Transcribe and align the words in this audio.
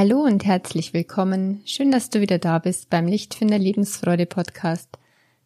Hallo 0.00 0.20
und 0.20 0.44
herzlich 0.44 0.94
willkommen. 0.94 1.60
Schön, 1.64 1.90
dass 1.90 2.08
du 2.08 2.20
wieder 2.20 2.38
da 2.38 2.60
bist 2.60 2.88
beim 2.88 3.08
Lichtfinder 3.08 3.58
Lebensfreude 3.58 4.26
Podcast, 4.26 4.90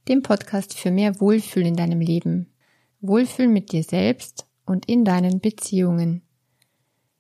dem 0.09 0.21
Podcast 0.21 0.79
für 0.79 0.91
mehr 0.91 1.19
Wohlfühl 1.23 1.65
in 1.65 1.75
deinem 1.75 2.01
Leben. 2.01 2.53
Wohlfühl 3.01 3.49
mit 3.49 3.73
dir 3.73 3.83
selbst 3.83 4.47
und 4.67 4.85
in 4.85 5.07
deinen 5.07 5.41
Beziehungen. 5.41 6.21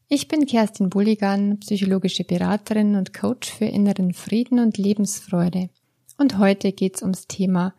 Ich 0.08 0.28
bin 0.28 0.44
Kerstin 0.44 0.90
Bulligan, 0.90 1.58
psychologische 1.60 2.24
Beraterin 2.24 2.96
und 2.96 3.14
Coach 3.14 3.50
für 3.50 3.64
inneren 3.64 4.12
Frieden 4.12 4.58
und 4.58 4.76
Lebensfreude. 4.76 5.70
Und 6.18 6.36
heute 6.36 6.72
geht's 6.72 7.00
ums 7.00 7.28
Thema 7.28 7.74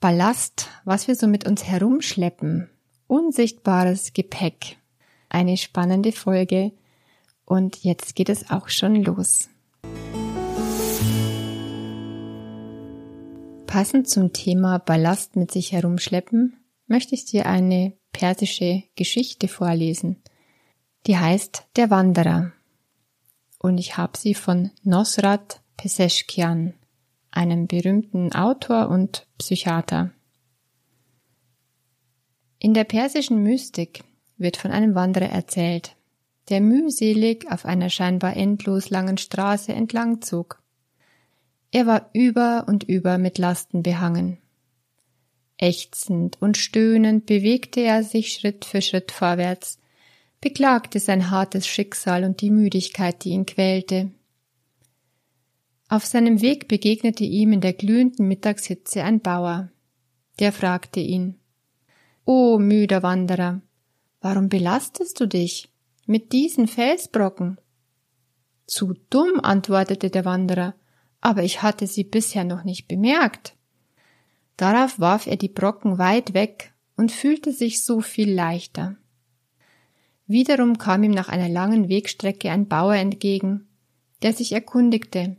Ballast, 0.00 0.70
was 0.84 1.06
wir 1.06 1.14
so 1.14 1.28
mit 1.28 1.46
uns 1.46 1.62
herumschleppen. 1.62 2.68
Unsichtbares 3.06 4.12
Gepäck. 4.12 4.76
Eine 5.28 5.56
spannende 5.56 6.10
Folge. 6.10 6.72
Und 7.48 7.82
jetzt 7.82 8.14
geht 8.14 8.28
es 8.28 8.50
auch 8.50 8.68
schon 8.68 8.96
los. 8.96 9.48
Passend 13.66 14.06
zum 14.06 14.34
Thema 14.34 14.76
Ballast 14.76 15.34
mit 15.34 15.50
sich 15.50 15.72
herumschleppen, 15.72 16.58
möchte 16.88 17.14
ich 17.14 17.24
dir 17.24 17.46
eine 17.46 17.94
persische 18.12 18.82
Geschichte 18.96 19.48
vorlesen. 19.48 20.22
Die 21.06 21.16
heißt 21.16 21.68
Der 21.76 21.88
Wanderer. 21.88 22.52
Und 23.58 23.78
ich 23.78 23.96
habe 23.96 24.18
sie 24.18 24.34
von 24.34 24.70
Nosrat 24.82 25.62
Peseschkian 25.78 26.74
einem 27.30 27.66
berühmten 27.66 28.32
Autor 28.34 28.90
und 28.90 29.26
Psychiater. 29.38 30.12
In 32.58 32.74
der 32.74 32.84
persischen 32.84 33.42
Mystik 33.42 34.04
wird 34.36 34.58
von 34.58 34.70
einem 34.70 34.94
Wanderer 34.94 35.30
erzählt, 35.30 35.96
der 36.48 36.60
mühselig 36.60 37.50
auf 37.50 37.64
einer 37.64 37.90
scheinbar 37.90 38.36
endlos 38.36 38.90
langen 38.90 39.18
Straße 39.18 39.72
entlang 39.72 40.22
zog. 40.22 40.62
Er 41.70 41.86
war 41.86 42.10
über 42.12 42.64
und 42.66 42.84
über 42.84 43.18
mit 43.18 43.38
Lasten 43.38 43.82
behangen. 43.82 44.38
Ächzend 45.58 46.40
und 46.40 46.56
stöhnend 46.56 47.26
bewegte 47.26 47.80
er 47.80 48.04
sich 48.04 48.32
Schritt 48.32 48.64
für 48.64 48.80
Schritt 48.80 49.10
vorwärts, 49.10 49.78
beklagte 50.40 51.00
sein 51.00 51.30
hartes 51.30 51.66
Schicksal 51.66 52.24
und 52.24 52.40
die 52.40 52.50
Müdigkeit, 52.50 53.24
die 53.24 53.30
ihn 53.30 53.44
quälte. 53.44 54.10
Auf 55.88 56.06
seinem 56.06 56.40
Weg 56.40 56.68
begegnete 56.68 57.24
ihm 57.24 57.52
in 57.52 57.60
der 57.60 57.72
glühenden 57.72 58.28
Mittagshitze 58.28 59.02
ein 59.02 59.20
Bauer. 59.20 59.70
Der 60.38 60.52
fragte 60.52 61.00
ihn 61.00 61.36
O 62.24 62.58
müder 62.58 63.02
Wanderer, 63.02 63.62
warum 64.20 64.48
belastest 64.48 65.18
du 65.18 65.26
dich 65.26 65.70
mit 66.08 66.32
diesen 66.32 66.66
Felsbrocken? 66.66 67.60
Zu 68.66 68.94
dumm, 69.10 69.40
antwortete 69.42 70.08
der 70.08 70.24
Wanderer, 70.24 70.74
aber 71.20 71.42
ich 71.42 71.62
hatte 71.62 71.86
sie 71.86 72.04
bisher 72.04 72.44
noch 72.44 72.64
nicht 72.64 72.88
bemerkt. 72.88 73.54
Darauf 74.56 74.98
warf 74.98 75.26
er 75.26 75.36
die 75.36 75.48
Brocken 75.48 75.98
weit 75.98 76.32
weg 76.32 76.72
und 76.96 77.12
fühlte 77.12 77.52
sich 77.52 77.84
so 77.84 78.00
viel 78.00 78.32
leichter. 78.32 78.96
Wiederum 80.26 80.78
kam 80.78 81.02
ihm 81.02 81.10
nach 81.10 81.28
einer 81.28 81.48
langen 81.48 81.88
Wegstrecke 81.88 82.50
ein 82.50 82.68
Bauer 82.68 82.94
entgegen, 82.94 83.68
der 84.22 84.32
sich 84.32 84.52
erkundigte, 84.52 85.36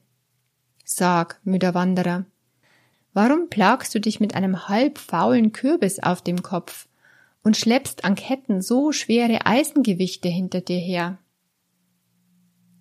Sag, 0.86 1.40
müder 1.44 1.74
Wanderer, 1.74 2.26
warum 3.14 3.50
plagst 3.50 3.94
du 3.94 4.00
dich 4.00 4.20
mit 4.20 4.36
einem 4.36 4.68
halb 4.68 4.98
faulen 4.98 5.52
Kürbis 5.52 6.00
auf 6.00 6.22
dem 6.22 6.42
Kopf 6.44 6.89
und 7.44 7.58
schleppst 7.58 8.04
an 8.04 8.16
Ketten 8.16 8.62
so 8.62 8.92
schwere 8.92 9.46
Eisengewichte 9.46 10.30
hinter 10.30 10.62
dir 10.62 10.80
her? 10.80 11.20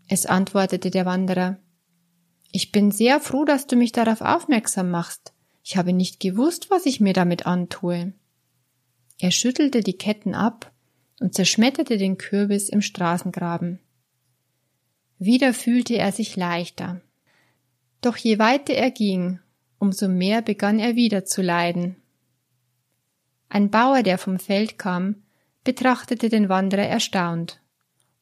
Es 0.08 0.26
antwortete 0.26 0.90
der 0.90 1.06
Wanderer, 1.06 1.58
ich 2.50 2.72
bin 2.72 2.90
sehr 2.90 3.20
froh, 3.20 3.44
dass 3.44 3.66
du 3.66 3.76
mich 3.76 3.92
darauf 3.92 4.22
aufmerksam 4.22 4.90
machst. 4.90 5.34
Ich 5.62 5.76
habe 5.76 5.92
nicht 5.92 6.18
gewusst, 6.18 6.70
was 6.70 6.86
ich 6.86 6.98
mir 6.98 7.12
damit 7.12 7.46
antue. 7.46 8.14
Er 9.18 9.30
schüttelte 9.30 9.82
die 9.82 9.98
Ketten 9.98 10.34
ab 10.34 10.72
und 11.20 11.34
zerschmetterte 11.34 11.98
den 11.98 12.16
Kürbis 12.16 12.68
im 12.68 12.80
Straßengraben. 12.80 13.80
Wieder 15.18 15.52
fühlte 15.52 15.98
er 15.98 16.12
sich 16.12 16.36
leichter. 16.36 17.02
Doch 18.00 18.16
je 18.16 18.38
weiter 18.38 18.74
er 18.74 18.92
ging, 18.92 19.40
umso 19.78 20.08
mehr 20.08 20.40
begann 20.40 20.78
er 20.78 20.96
wieder 20.96 21.24
zu 21.24 21.42
leiden. 21.42 21.96
Ein 23.48 23.70
Bauer, 23.70 24.02
der 24.02 24.18
vom 24.18 24.38
Feld 24.38 24.78
kam, 24.78 25.22
betrachtete 25.64 26.28
den 26.28 26.48
Wanderer 26.48 26.86
erstaunt. 26.86 27.60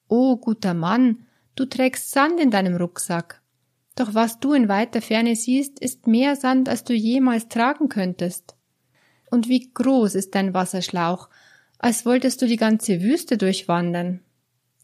O 0.09 0.37
guter 0.37 0.75
Mann, 0.75 1.27
du 1.57 1.65
trägst 1.65 2.11
Sand 2.11 2.41
in 2.41 2.51
deinem 2.51 2.77
Rucksack. 2.77 3.43
Doch 3.97 4.15
was 4.15 4.41
du 4.41 4.53
in 4.53 4.69
weiter 4.69 5.03
Ferne 5.03 5.35
siehst, 5.35 5.81
ist 5.81 6.07
mehr 6.07 6.37
Sand, 6.37 6.69
als 6.69 6.85
du 6.85 6.93
jemals 6.93 7.49
tragen 7.49 7.89
könntest. 7.89 8.55
Und 9.31 9.49
wie 9.49 9.71
groß 9.73 10.15
ist 10.15 10.35
dein 10.35 10.55
Wasserschlauch, 10.55 11.29
als 11.79 12.07
wolltest 12.07 12.41
du 12.43 12.47
die 12.47 12.57
ganze 12.57 13.03
Wüste 13.03 13.37
durchwandern. 13.37 14.21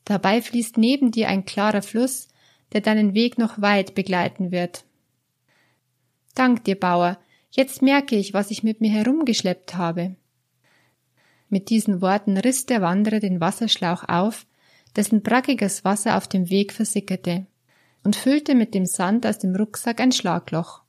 Dabei 0.04 0.42
fließt 0.42 0.78
neben 0.78 1.12
dir 1.12 1.28
ein 1.28 1.44
klarer 1.44 1.82
Fluss, 1.82 2.28
der 2.72 2.80
deinen 2.80 3.14
Weg 3.14 3.38
noch 3.38 3.60
weit 3.60 3.94
begleiten 3.94 4.50
wird. 4.50 4.84
Dank 6.34 6.64
dir, 6.64 6.78
Bauer, 6.78 7.18
jetzt 7.50 7.82
merke 7.82 8.16
ich, 8.16 8.34
was 8.34 8.50
ich 8.50 8.62
mit 8.62 8.80
mir 8.80 8.90
herumgeschleppt 8.90 9.76
habe. 9.76 10.16
Mit 11.52 11.68
diesen 11.68 12.00
Worten 12.00 12.38
riss 12.38 12.64
der 12.64 12.80
Wanderer 12.80 13.20
den 13.20 13.38
Wasserschlauch 13.38 14.04
auf, 14.08 14.46
dessen 14.96 15.22
brackiges 15.22 15.84
Wasser 15.84 16.16
auf 16.16 16.26
dem 16.26 16.48
Weg 16.48 16.72
versickerte, 16.72 17.46
und 18.02 18.16
füllte 18.16 18.54
mit 18.54 18.72
dem 18.72 18.86
Sand 18.86 19.26
aus 19.26 19.38
dem 19.38 19.54
Rucksack 19.54 20.00
ein 20.00 20.12
Schlagloch. 20.12 20.80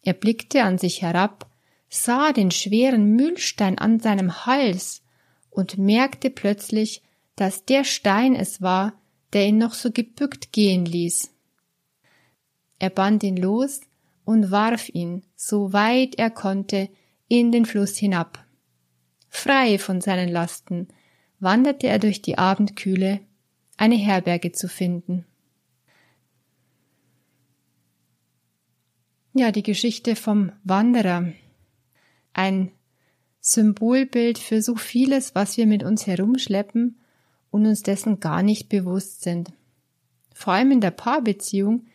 Er 0.00 0.14
blickte 0.14 0.62
an 0.62 0.78
sich 0.78 1.02
herab, 1.02 1.50
sah 1.90 2.32
den 2.32 2.50
schweren 2.50 3.14
Mühlstein 3.14 3.76
an 3.76 4.00
seinem 4.00 4.46
Hals 4.46 5.02
und 5.50 5.76
merkte 5.76 6.30
plötzlich, 6.30 7.02
dass 7.36 7.66
der 7.66 7.84
Stein 7.84 8.34
es 8.34 8.62
war, 8.62 8.94
der 9.34 9.46
ihn 9.46 9.58
noch 9.58 9.74
so 9.74 9.90
gebückt 9.90 10.50
gehen 10.52 10.86
ließ. 10.86 11.30
Er 12.78 12.88
band 12.88 13.22
ihn 13.22 13.36
los 13.36 13.82
und 14.24 14.50
warf 14.50 14.88
ihn, 14.88 15.24
so 15.36 15.74
weit 15.74 16.14
er 16.14 16.30
konnte, 16.30 16.88
in 17.28 17.52
den 17.52 17.66
Fluss 17.66 17.98
hinab. 17.98 18.43
Frei 19.36 19.78
von 19.78 20.00
seinen 20.00 20.28
Lasten 20.28 20.86
wanderte 21.40 21.88
er 21.88 21.98
durch 21.98 22.22
die 22.22 22.38
Abendkühle, 22.38 23.20
eine 23.76 23.96
Herberge 23.96 24.52
zu 24.52 24.68
finden. 24.68 25.26
Ja, 29.34 29.50
die 29.50 29.64
Geschichte 29.64 30.14
vom 30.14 30.52
Wanderer. 30.62 31.32
Ein 32.32 32.70
Symbolbild 33.40 34.38
für 34.38 34.62
so 34.62 34.76
vieles, 34.76 35.34
was 35.34 35.56
wir 35.56 35.66
mit 35.66 35.82
uns 35.82 36.06
herumschleppen 36.06 37.00
und 37.50 37.66
uns 37.66 37.82
dessen 37.82 38.20
gar 38.20 38.42
nicht 38.42 38.68
bewusst 38.68 39.22
sind. 39.22 39.52
Vor 40.32 40.54
allem 40.54 40.70
in 40.70 40.80
der 40.80 40.92
Paarbeziehung 40.92 41.86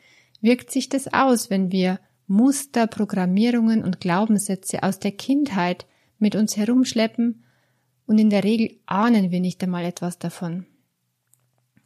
wirkt 0.41 0.71
sich 0.71 0.89
das 0.89 1.11
aus, 1.13 1.49
wenn 1.49 1.71
wir 1.71 2.01
Muster, 2.27 2.85
Programmierungen 2.85 3.83
und 3.83 4.01
Glaubenssätze 4.01 4.83
aus 4.83 4.99
der 4.99 5.13
Kindheit 5.13 5.87
mit 6.19 6.35
uns 6.35 6.57
herumschleppen 6.57 7.43
und 8.05 8.19
in 8.19 8.29
der 8.29 8.43
Regel 8.43 8.77
ahnen 8.85 9.31
wir 9.31 9.39
nicht 9.39 9.63
einmal 9.63 9.85
etwas 9.85 10.19
davon. 10.19 10.65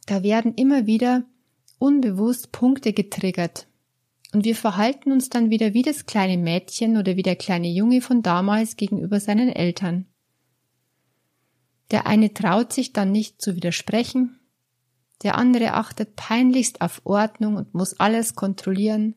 Da 0.06 0.22
werden 0.22 0.54
immer 0.54 0.86
wieder 0.86 1.24
unbewusst 1.78 2.52
Punkte 2.52 2.92
getriggert 2.92 3.66
und 4.32 4.44
wir 4.44 4.56
verhalten 4.56 5.12
uns 5.12 5.28
dann 5.28 5.50
wieder 5.50 5.74
wie 5.74 5.82
das 5.82 6.06
kleine 6.06 6.36
Mädchen 6.36 6.96
oder 6.96 7.16
wie 7.16 7.22
der 7.22 7.36
kleine 7.36 7.68
Junge 7.68 8.00
von 8.00 8.20
damals 8.22 8.76
gegenüber 8.76 9.20
seinen 9.20 9.48
Eltern. 9.48 10.06
Der 11.90 12.06
eine 12.06 12.34
traut 12.34 12.72
sich 12.72 12.92
dann 12.92 13.12
nicht 13.12 13.40
zu 13.40 13.54
widersprechen, 13.54 14.40
der 15.22 15.36
andere 15.38 15.74
achtet 15.74 16.16
peinlichst 16.16 16.80
auf 16.80 17.00
Ordnung 17.04 17.56
und 17.56 17.74
muss 17.74 17.98
alles 18.00 18.34
kontrollieren. 18.34 19.14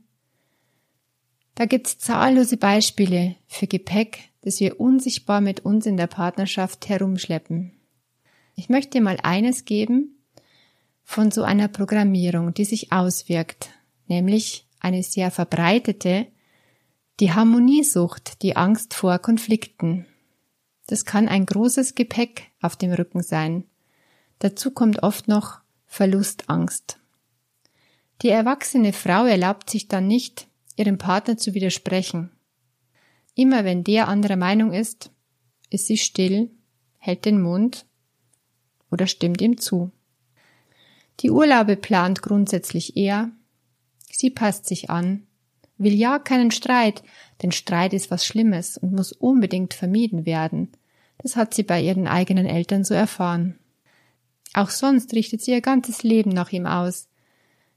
Da 1.55 1.65
gibt's 1.65 1.97
zahllose 1.97 2.57
Beispiele 2.57 3.35
für 3.47 3.65
Gepäck, 3.65 4.29
das 4.47 4.61
wir 4.61 4.79
unsichtbar 4.79 5.41
mit 5.41 5.65
uns 5.65 5.85
in 5.85 5.97
der 5.97 6.07
Partnerschaft 6.07 6.87
herumschleppen. 6.87 7.73
Ich 8.55 8.69
möchte 8.69 8.91
dir 8.91 9.01
mal 9.01 9.17
eines 9.21 9.65
geben 9.65 10.23
von 11.03 11.31
so 11.31 11.43
einer 11.43 11.67
Programmierung, 11.67 12.53
die 12.53 12.63
sich 12.63 12.93
auswirkt, 12.93 13.71
nämlich 14.07 14.65
eine 14.79 15.03
sehr 15.03 15.31
verbreitete, 15.31 16.27
die 17.19 17.33
Harmoniesucht, 17.33 18.41
die 18.41 18.55
Angst 18.55 18.93
vor 18.93 19.19
Konflikten. 19.19 20.05
Das 20.85 21.03
kann 21.03 21.27
ein 21.27 21.45
großes 21.45 21.95
Gepäck 21.95 22.43
auf 22.61 22.77
dem 22.77 22.93
Rücken 22.93 23.23
sein. 23.23 23.65
Dazu 24.39 24.71
kommt 24.71 25.03
oft 25.03 25.27
noch 25.27 25.59
Verlustangst. 25.87 26.99
Die 28.21 28.29
erwachsene 28.29 28.93
Frau 28.93 29.25
erlaubt 29.25 29.69
sich 29.69 29.89
dann 29.89 30.07
nicht, 30.07 30.47
ihrem 30.77 30.97
Partner 30.97 31.35
zu 31.35 31.53
widersprechen. 31.53 32.31
Immer 33.37 33.63
wenn 33.63 33.83
der 33.83 34.07
anderer 34.07 34.35
Meinung 34.35 34.73
ist, 34.73 35.11
ist 35.69 35.85
sie 35.85 35.97
still, 35.97 36.49
hält 36.97 37.23
den 37.23 37.39
Mund 37.39 37.85
oder 38.89 39.05
stimmt 39.05 39.41
ihm 39.43 39.59
zu. 39.59 39.91
Die 41.19 41.29
Urlaube 41.29 41.77
plant 41.77 42.23
grundsätzlich 42.23 42.97
er. 42.97 43.29
Sie 44.11 44.31
passt 44.31 44.65
sich 44.65 44.89
an, 44.89 45.27
will 45.77 45.93
ja 45.93 46.17
keinen 46.17 46.49
Streit, 46.49 47.03
denn 47.43 47.51
Streit 47.51 47.93
ist 47.93 48.09
was 48.09 48.25
Schlimmes 48.25 48.75
und 48.75 48.93
muss 48.93 49.11
unbedingt 49.11 49.75
vermieden 49.75 50.25
werden. 50.25 50.71
Das 51.19 51.35
hat 51.35 51.53
sie 51.53 51.63
bei 51.63 51.79
ihren 51.79 52.07
eigenen 52.07 52.47
Eltern 52.47 52.83
so 52.83 52.95
erfahren. 52.95 53.59
Auch 54.55 54.71
sonst 54.71 55.13
richtet 55.13 55.43
sie 55.43 55.51
ihr 55.51 55.61
ganzes 55.61 56.01
Leben 56.01 56.31
nach 56.31 56.51
ihm 56.51 56.65
aus. 56.65 57.07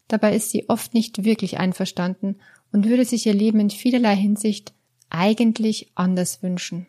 Dabei 0.08 0.34
ist 0.34 0.52
sie 0.52 0.70
oft 0.70 0.94
nicht 0.94 1.24
wirklich 1.24 1.58
einverstanden 1.58 2.36
und 2.72 2.86
würde 2.88 3.04
sich 3.04 3.26
ihr 3.26 3.34
Leben 3.34 3.60
in 3.60 3.68
vielerlei 3.68 4.16
Hinsicht 4.16 4.72
eigentlich 5.10 5.90
anders 5.94 6.42
wünschen. 6.42 6.86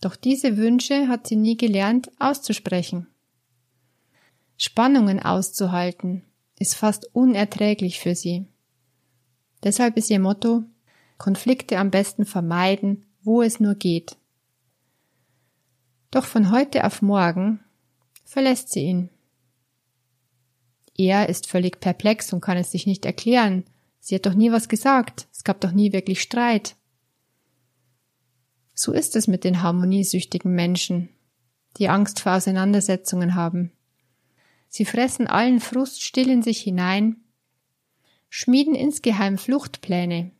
Doch 0.00 0.16
diese 0.16 0.56
Wünsche 0.56 1.08
hat 1.08 1.26
sie 1.26 1.36
nie 1.36 1.56
gelernt 1.56 2.10
auszusprechen. 2.18 3.06
Spannungen 4.56 5.20
auszuhalten 5.20 6.24
ist 6.58 6.74
fast 6.74 7.14
unerträglich 7.14 8.00
für 8.00 8.14
sie. 8.14 8.46
Deshalb 9.62 9.96
ist 9.96 10.10
ihr 10.10 10.20
Motto 10.20 10.64
Konflikte 11.16 11.78
am 11.78 11.90
besten 11.90 12.24
vermeiden, 12.24 13.06
wo 13.22 13.42
es 13.42 13.60
nur 13.60 13.74
geht. 13.74 14.16
Doch 16.10 16.24
von 16.24 16.50
heute 16.50 16.84
auf 16.84 17.02
morgen 17.02 17.60
verlässt 18.24 18.70
sie 18.70 18.80
ihn. 18.80 19.10
Er 20.96 21.28
ist 21.28 21.46
völlig 21.46 21.80
perplex 21.80 22.32
und 22.32 22.40
kann 22.40 22.56
es 22.56 22.72
sich 22.72 22.86
nicht 22.86 23.04
erklären. 23.04 23.64
Sie 24.00 24.14
hat 24.14 24.26
doch 24.26 24.34
nie 24.34 24.50
was 24.50 24.68
gesagt. 24.68 25.28
Es 25.32 25.44
gab 25.44 25.60
doch 25.60 25.72
nie 25.72 25.92
wirklich 25.92 26.22
Streit. 26.22 26.76
So 28.80 28.92
ist 28.92 29.16
es 29.16 29.26
mit 29.26 29.42
den 29.42 29.60
harmoniesüchtigen 29.60 30.54
Menschen, 30.54 31.08
die 31.78 31.88
Angst 31.88 32.20
vor 32.20 32.36
Auseinandersetzungen 32.36 33.34
haben. 33.34 33.72
Sie 34.68 34.84
fressen 34.84 35.26
allen 35.26 35.58
Frust 35.58 36.00
still 36.00 36.30
in 36.30 36.44
sich 36.44 36.60
hinein, 36.60 37.16
schmieden 38.28 38.76
insgeheim 38.76 39.36
Fluchtpläne. 39.36 40.30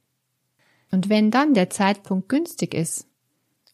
Und 0.93 1.09
wenn 1.09 1.33
dann 1.33 1.53
der 1.53 1.69
Zeitpunkt 1.69 2.29
günstig 2.29 2.75
ist, 2.75 3.09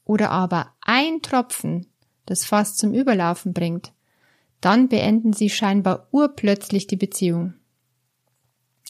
oder 0.07 0.31
aber 0.31 0.73
ein 0.81 1.21
Tropfen 1.21 1.93
das 2.25 2.47
Fass 2.47 2.75
zum 2.75 2.95
Überlaufen 2.95 3.53
bringt, 3.53 3.93
dann 4.63 4.89
beenden 4.89 5.35
sie 5.35 5.51
scheinbar 5.51 6.09
urplötzlich 6.11 6.87
die 6.87 6.97
Beziehung. 6.97 7.53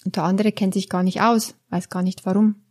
Und 0.05 0.15
der 0.15 0.23
andere 0.23 0.53
kennt 0.53 0.75
sich 0.75 0.89
gar 0.89 1.03
nicht 1.03 1.21
aus, 1.21 1.57
weiß 1.71 1.89
gar 1.89 2.05
nicht 2.05 2.27
warum. 2.27 2.64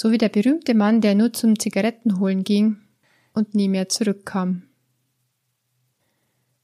So 0.00 0.12
wie 0.12 0.18
der 0.18 0.28
berühmte 0.28 0.74
Mann, 0.74 1.00
der 1.00 1.16
nur 1.16 1.32
zum 1.32 1.58
Zigarettenholen 1.58 2.44
ging 2.44 2.76
und 3.32 3.56
nie 3.56 3.68
mehr 3.68 3.88
zurückkam. 3.88 4.62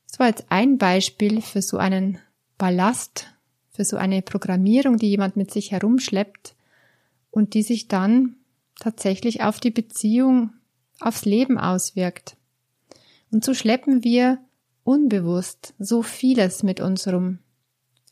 Das 0.07 0.21
war 0.21 0.29
jetzt 0.29 0.45
ein 0.51 0.79
Beispiel 0.79 1.43
für 1.43 1.61
so 1.61 1.77
einen 1.79 2.21
Ballast, 2.59 3.27
für 3.71 3.85
so 3.85 3.97
eine 3.97 4.23
Programmierung, 4.23 4.99
die 4.99 5.09
jemand 5.09 5.35
mit 5.35 5.51
sich 5.51 5.73
herumschleppt 5.73 6.55
und 7.33 7.55
die 7.55 7.65
sich 7.65 7.89
dann 7.89 8.37
tatsächlich 8.79 9.43
auf 9.43 9.59
die 9.59 9.73
Beziehung, 9.73 10.51
aufs 11.01 11.25
Leben 11.25 11.59
auswirkt. 11.59 12.37
Und 13.33 13.45
so 13.45 13.53
schleppen 13.53 14.05
wir 14.05 14.39
unbewusst 14.85 15.75
so 15.81 16.03
vieles 16.03 16.63
mit 16.63 16.79
uns 16.79 17.09
rum. 17.09 17.41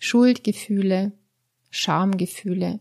Schuldgefühle, 0.00 1.12
Schamgefühle, 1.70 2.80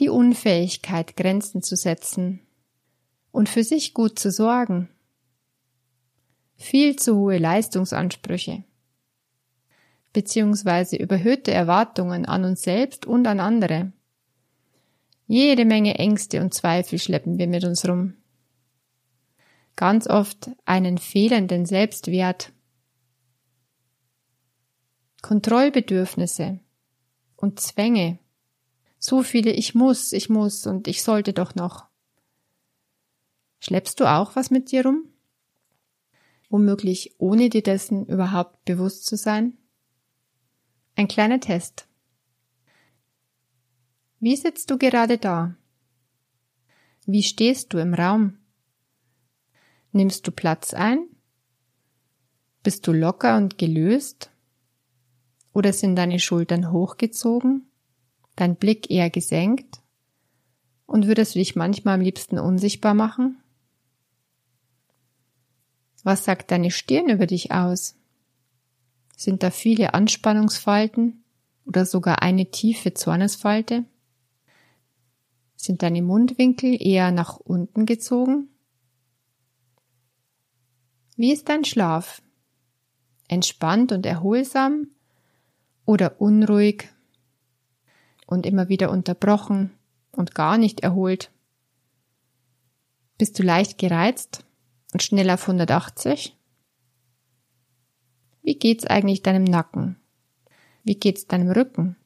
die 0.00 0.08
Unfähigkeit, 0.08 1.16
Grenzen 1.16 1.62
zu 1.62 1.76
setzen 1.76 2.40
und 3.30 3.48
für 3.48 3.64
sich 3.64 3.94
gut 3.94 4.18
zu 4.18 4.30
sorgen, 4.30 4.88
viel 6.56 6.96
zu 6.96 7.16
hohe 7.16 7.38
Leistungsansprüche, 7.38 8.64
beziehungsweise 10.12 10.96
überhöhte 10.96 11.52
Erwartungen 11.52 12.26
an 12.26 12.44
uns 12.44 12.62
selbst 12.62 13.06
und 13.06 13.26
an 13.26 13.40
andere. 13.40 13.92
Jede 15.26 15.64
Menge 15.64 15.94
Ängste 15.98 16.40
und 16.40 16.54
Zweifel 16.54 16.98
schleppen 16.98 17.38
wir 17.38 17.46
mit 17.46 17.64
uns 17.64 17.88
rum. 17.88 18.14
Ganz 19.76 20.06
oft 20.06 20.50
einen 20.64 20.98
fehlenden 20.98 21.66
Selbstwert, 21.66 22.52
Kontrollbedürfnisse 25.22 26.60
und 27.36 27.58
Zwänge, 27.58 28.18
so 29.06 29.22
viele 29.22 29.52
ich 29.52 29.74
muss, 29.74 30.14
ich 30.14 30.30
muss 30.30 30.66
und 30.66 30.88
ich 30.88 31.02
sollte 31.02 31.34
doch 31.34 31.54
noch. 31.54 31.84
Schleppst 33.60 34.00
du 34.00 34.06
auch 34.06 34.34
was 34.34 34.50
mit 34.50 34.72
dir 34.72 34.86
rum? 34.86 35.10
Womöglich 36.48 37.14
ohne 37.18 37.50
dir 37.50 37.62
dessen 37.62 38.06
überhaupt 38.06 38.64
bewusst 38.64 39.04
zu 39.04 39.18
sein? 39.18 39.58
Ein 40.96 41.06
kleiner 41.06 41.38
Test. 41.38 41.86
Wie 44.20 44.36
sitzt 44.36 44.70
du 44.70 44.78
gerade 44.78 45.18
da? 45.18 45.54
Wie 47.04 47.22
stehst 47.22 47.74
du 47.74 47.78
im 47.78 47.92
Raum? 47.92 48.38
Nimmst 49.92 50.26
du 50.26 50.32
Platz 50.32 50.72
ein? 50.72 51.06
Bist 52.62 52.86
du 52.86 52.94
locker 52.94 53.36
und 53.36 53.58
gelöst? 53.58 54.30
Oder 55.52 55.74
sind 55.74 55.94
deine 55.96 56.18
Schultern 56.18 56.72
hochgezogen? 56.72 57.68
Dein 58.36 58.56
Blick 58.56 58.90
eher 58.90 59.10
gesenkt? 59.10 59.80
Und 60.86 61.06
würdest 61.06 61.34
du 61.34 61.38
dich 61.38 61.56
manchmal 61.56 61.94
am 61.94 62.00
liebsten 62.00 62.38
unsichtbar 62.38 62.94
machen? 62.94 63.38
Was 66.02 66.24
sagt 66.24 66.50
deine 66.50 66.70
Stirn 66.70 67.08
über 67.08 67.26
dich 67.26 67.52
aus? 67.52 67.96
Sind 69.16 69.42
da 69.42 69.50
viele 69.50 69.94
Anspannungsfalten 69.94 71.24
oder 71.64 71.86
sogar 71.86 72.22
eine 72.22 72.50
tiefe 72.50 72.92
Zornesfalte? 72.92 73.84
Sind 75.56 75.82
deine 75.82 76.02
Mundwinkel 76.02 76.76
eher 76.80 77.10
nach 77.10 77.36
unten 77.36 77.86
gezogen? 77.86 78.48
Wie 81.16 81.32
ist 81.32 81.48
dein 81.48 81.64
Schlaf? 81.64 82.20
Entspannt 83.28 83.92
und 83.92 84.04
erholsam 84.04 84.88
oder 85.86 86.20
unruhig 86.20 86.93
und 88.26 88.46
immer 88.46 88.68
wieder 88.68 88.90
unterbrochen 88.90 89.70
und 90.12 90.34
gar 90.34 90.58
nicht 90.58 90.80
erholt? 90.80 91.30
Bist 93.18 93.38
du 93.38 93.42
leicht 93.42 93.78
gereizt 93.78 94.44
und 94.92 95.02
schnell 95.02 95.30
auf 95.30 95.42
180? 95.42 96.36
Wie 98.42 98.58
geht's 98.58 98.86
eigentlich 98.86 99.22
deinem 99.22 99.44
Nacken? 99.44 99.96
Wie 100.82 100.96
geht's 100.96 101.26
deinem 101.26 101.50
Rücken? 101.50 101.96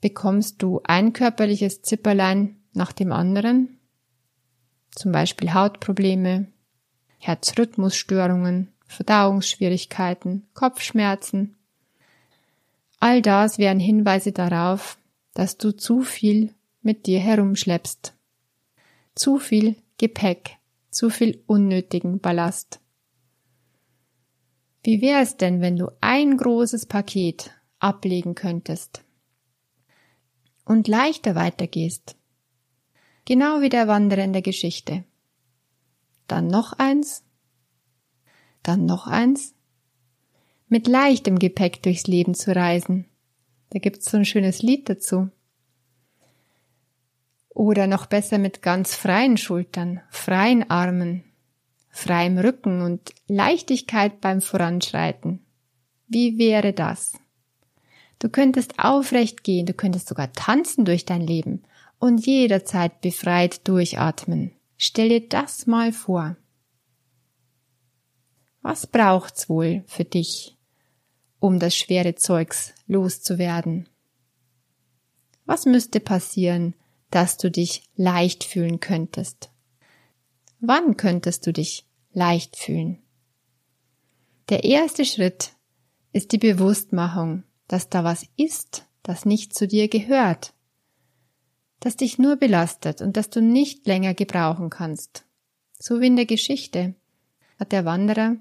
Bekommst 0.00 0.62
du 0.62 0.80
ein 0.84 1.12
körperliches 1.12 1.82
Zipperlein 1.82 2.60
nach 2.72 2.92
dem 2.92 3.12
anderen? 3.12 3.78
Zum 4.90 5.12
Beispiel 5.12 5.54
Hautprobleme, 5.54 6.48
Herzrhythmusstörungen, 7.18 8.72
Verdauungsschwierigkeiten, 8.86 10.46
Kopfschmerzen, 10.52 11.56
All 13.04 13.20
das 13.20 13.58
wären 13.58 13.80
Hinweise 13.80 14.32
darauf, 14.32 14.96
dass 15.34 15.58
du 15.58 15.76
zu 15.76 16.00
viel 16.00 16.54
mit 16.80 17.04
dir 17.04 17.20
herumschleppst. 17.20 18.14
Zu 19.14 19.38
viel 19.38 19.76
Gepäck, 19.98 20.56
zu 20.90 21.10
viel 21.10 21.44
unnötigen 21.46 22.20
Ballast. 22.20 22.80
Wie 24.82 25.02
wäre 25.02 25.20
es 25.20 25.36
denn, 25.36 25.60
wenn 25.60 25.76
du 25.76 25.90
ein 26.00 26.38
großes 26.38 26.86
Paket 26.86 27.50
ablegen 27.78 28.34
könntest 28.34 29.04
und 30.64 30.88
leichter 30.88 31.34
weitergehst? 31.34 32.16
Genau 33.26 33.60
wie 33.60 33.68
der 33.68 33.86
Wanderer 33.86 34.24
in 34.24 34.32
der 34.32 34.40
Geschichte. 34.40 35.04
Dann 36.26 36.46
noch 36.46 36.72
eins, 36.72 37.22
dann 38.62 38.86
noch 38.86 39.06
eins 39.06 39.54
mit 40.68 40.86
leichtem 40.86 41.38
Gepäck 41.38 41.82
durchs 41.82 42.06
Leben 42.06 42.34
zu 42.34 42.54
reisen. 42.54 43.06
Da 43.70 43.78
gibt's 43.78 44.10
so 44.10 44.16
ein 44.16 44.24
schönes 44.24 44.62
Lied 44.62 44.88
dazu. 44.88 45.30
Oder 47.48 47.86
noch 47.86 48.06
besser 48.06 48.38
mit 48.38 48.62
ganz 48.62 48.94
freien 48.96 49.36
Schultern, 49.36 50.00
freien 50.10 50.68
Armen, 50.70 51.24
freiem 51.88 52.38
Rücken 52.38 52.82
und 52.82 53.12
Leichtigkeit 53.28 54.20
beim 54.20 54.40
Voranschreiten. 54.40 55.44
Wie 56.08 56.38
wäre 56.38 56.72
das? 56.72 57.12
Du 58.18 58.28
könntest 58.28 58.78
aufrecht 58.78 59.44
gehen, 59.44 59.66
du 59.66 59.74
könntest 59.74 60.08
sogar 60.08 60.32
tanzen 60.32 60.84
durch 60.84 61.04
dein 61.04 61.20
Leben 61.20 61.62
und 61.98 62.26
jederzeit 62.26 63.00
befreit 63.00 63.66
durchatmen. 63.68 64.52
Stell 64.76 65.08
dir 65.08 65.28
das 65.28 65.66
mal 65.66 65.92
vor. 65.92 66.36
Was 68.62 68.86
braucht's 68.86 69.48
wohl 69.48 69.84
für 69.86 70.04
dich, 70.04 70.53
um 71.44 71.58
das 71.58 71.76
schwere 71.76 72.14
Zeugs 72.14 72.72
loszuwerden? 72.86 73.86
Was 75.44 75.66
müsste 75.66 76.00
passieren, 76.00 76.72
dass 77.10 77.36
du 77.36 77.50
dich 77.50 77.82
leicht 77.96 78.44
fühlen 78.44 78.80
könntest? 78.80 79.50
Wann 80.60 80.96
könntest 80.96 81.46
du 81.46 81.52
dich 81.52 81.86
leicht 82.14 82.56
fühlen? 82.56 83.02
Der 84.48 84.64
erste 84.64 85.04
Schritt 85.04 85.52
ist 86.14 86.32
die 86.32 86.38
Bewusstmachung, 86.38 87.42
dass 87.68 87.90
da 87.90 88.04
was 88.04 88.24
ist, 88.38 88.86
das 89.02 89.26
nicht 89.26 89.54
zu 89.54 89.68
dir 89.68 89.88
gehört, 89.88 90.54
das 91.78 91.96
dich 91.96 92.18
nur 92.18 92.36
belastet 92.36 93.02
und 93.02 93.18
das 93.18 93.28
du 93.28 93.42
nicht 93.42 93.86
länger 93.86 94.14
gebrauchen 94.14 94.70
kannst. 94.70 95.26
So 95.78 96.00
wie 96.00 96.06
in 96.06 96.16
der 96.16 96.24
Geschichte 96.24 96.94
hat 97.58 97.72
der 97.72 97.84
Wanderer 97.84 98.38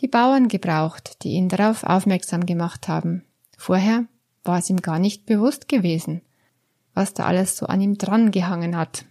die 0.00 0.08
Bauern 0.08 0.48
gebraucht, 0.48 1.22
die 1.22 1.30
ihn 1.30 1.48
darauf 1.48 1.84
aufmerksam 1.84 2.46
gemacht 2.46 2.88
haben. 2.88 3.24
Vorher 3.56 4.06
war 4.44 4.58
es 4.58 4.70
ihm 4.70 4.78
gar 4.78 4.98
nicht 4.98 5.26
bewusst 5.26 5.68
gewesen, 5.68 6.22
was 6.94 7.14
da 7.14 7.26
alles 7.26 7.56
so 7.56 7.66
an 7.66 7.80
ihm 7.80 7.98
dran 7.98 8.30
gehangen 8.30 8.76
hat. 8.76 9.04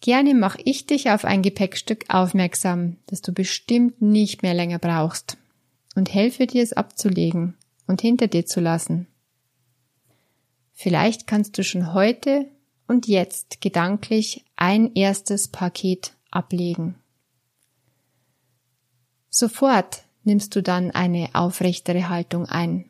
Gerne 0.00 0.34
mache 0.34 0.60
ich 0.64 0.86
dich 0.86 1.10
auf 1.10 1.24
ein 1.24 1.42
Gepäckstück 1.42 2.06
aufmerksam, 2.08 2.96
das 3.06 3.22
du 3.22 3.32
bestimmt 3.32 4.02
nicht 4.02 4.42
mehr 4.42 4.54
länger 4.54 4.78
brauchst, 4.78 5.36
und 5.94 6.12
helfe 6.12 6.46
dir 6.46 6.62
es 6.62 6.72
abzulegen 6.72 7.56
und 7.86 8.00
hinter 8.00 8.26
dir 8.26 8.46
zu 8.46 8.60
lassen. 8.60 9.06
Vielleicht 10.72 11.26
kannst 11.26 11.56
du 11.58 11.62
schon 11.62 11.92
heute 11.94 12.46
und 12.88 13.06
jetzt 13.06 13.60
gedanklich 13.60 14.44
ein 14.56 14.94
erstes 14.94 15.48
Paket 15.48 16.14
ablegen. 16.30 16.96
Sofort 19.34 20.04
nimmst 20.24 20.54
du 20.54 20.62
dann 20.62 20.90
eine 20.90 21.30
aufrechtere 21.32 22.10
Haltung 22.10 22.44
ein. 22.44 22.84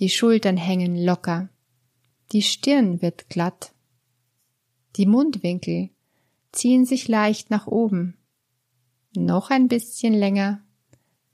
Die 0.00 0.08
Schultern 0.08 0.56
hängen 0.56 0.96
locker, 0.96 1.48
die 2.32 2.42
Stirn 2.42 3.00
wird 3.00 3.28
glatt, 3.28 3.72
die 4.96 5.06
Mundwinkel 5.06 5.90
ziehen 6.50 6.84
sich 6.84 7.06
leicht 7.06 7.50
nach 7.50 7.68
oben, 7.68 8.16
noch 9.14 9.50
ein 9.50 9.68
bisschen 9.68 10.12
länger, 10.12 10.60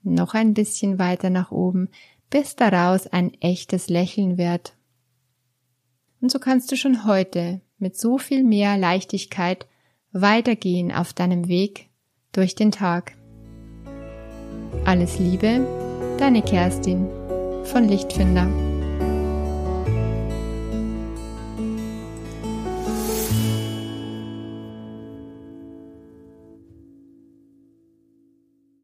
noch 0.03 0.35
ein 0.35 0.53
bisschen 0.53 0.99
weiter 0.99 1.31
nach 1.31 1.49
oben, 1.49 1.89
bis 2.29 2.55
daraus 2.55 3.07
ein 3.07 3.33
echtes 3.41 3.89
Lächeln 3.89 4.37
wird. 4.37 4.75
Und 6.21 6.31
so 6.31 6.37
kannst 6.37 6.71
du 6.71 6.77
schon 6.77 7.05
heute 7.05 7.61
mit 7.79 7.97
so 7.97 8.19
viel 8.19 8.43
mehr 8.43 8.77
Leichtigkeit 8.77 9.65
weitergehen 10.11 10.91
auf 10.91 11.11
deinem 11.11 11.47
Weg 11.47 11.89
durch 12.33 12.53
den 12.53 12.71
Tag. 12.71 13.17
Alles 14.91 15.19
Liebe, 15.19 15.65
deine 16.17 16.41
Kerstin 16.41 17.07
von 17.63 17.87
Lichtfinder. 17.87 18.45